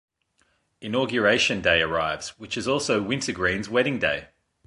Inauguration 0.81 1.61
day 1.61 1.83
arrives, 1.83 2.29
which 2.39 2.57
is 2.57 2.67
also 2.67 3.03
Wintergreen's 3.03 3.69
wedding 3.69 3.99
day. 3.99 4.29